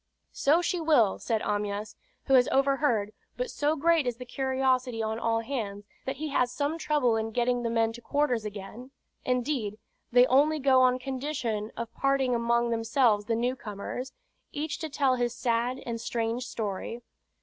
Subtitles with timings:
[0.33, 1.95] "So she will," said Amyas,
[2.25, 6.51] who has overheard; but so great is the curiosity on all hands, that he has
[6.51, 8.89] some trouble in getting the men to quarters again;
[9.25, 9.77] indeed,
[10.11, 14.11] they only go on condition of parting among themselves the new comers,
[14.51, 17.03] each to tell his sad and strange story.